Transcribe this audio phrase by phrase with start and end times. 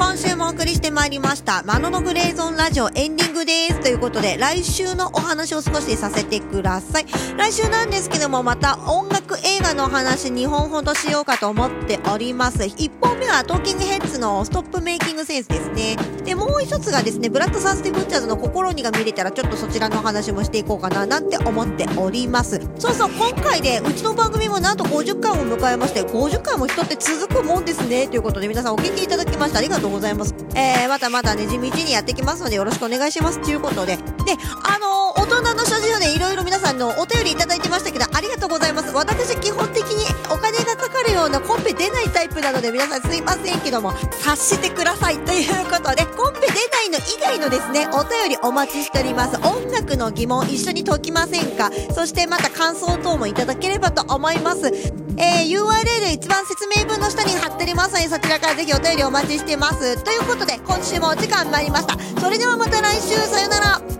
[0.00, 3.80] 今週もお送りしてまいりました、マノのグレーゾーンラジオエンディングです。
[3.80, 7.06] ということで、来週のお話を少しさせてください。
[7.36, 12.58] 来週なんですけども、また音楽画の話2本ほどしようかと思っております。
[12.58, 15.96] 1本目はトーキングヘッズのストップメイキングセンスですね。
[16.24, 22.60] で、もう一つがですね、ブラッドサースティブッチャーズの心にが見れたら、ちょっとそちらのお話もしていこうかな、なんて思っております。
[22.78, 30.34] そうそう、今回で、うちの番組もなんと50回を迎えまして、50回も人って続くもんですね、ということで皆さんお聞きいただきましてありがとうございます。
[30.54, 33.40] えー、またまたね、地道にやってきますのでよろしくお願いします。
[33.40, 33.96] ということで。
[33.96, 34.02] で、
[34.64, 38.90] あのー、大人の所持でいろいろ皆さんのお便りいただいてましたけど、ありがとうございます。
[38.94, 39.19] 私
[41.20, 45.18] ようなコンペ出ないタイプなので、皆さんすいませんけども、察してください。
[45.18, 49.36] ということで、コンペ出ないの以外のですね、お便りお待ちしております。
[49.36, 51.70] 音楽の疑問一緒に解きませんか？
[51.94, 54.68] そしてまた感想等もいただければと思います。
[55.18, 60.02] えー、URL 一番説明文の下に貼っておりますので、そちらからぜひお便りお待ちしてます。
[60.02, 61.98] ということで、今週もお時間参りました。
[62.20, 63.99] それではまた来週、さよなら。